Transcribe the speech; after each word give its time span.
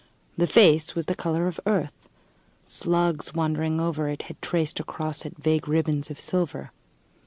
The 0.35 0.47
face 0.47 0.95
was 0.95 1.05
the 1.05 1.13
colour 1.13 1.45
of 1.45 1.59
earth; 1.67 2.09
slugs, 2.65 3.35
wandering 3.35 3.79
over 3.79 4.09
it, 4.09 4.23
had 4.23 4.41
traced 4.41 4.79
across 4.79 5.27
it 5.27 5.37
vague 5.37 5.67
ribbons 5.67 6.09
of 6.09 6.19
silver. 6.19 6.71